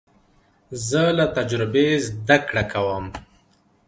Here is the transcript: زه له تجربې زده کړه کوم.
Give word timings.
زه 0.87 1.01
له 1.17 1.25
تجربې 1.37 1.87
زده 2.05 2.37
کړه 2.47 2.63
کوم. 2.71 3.05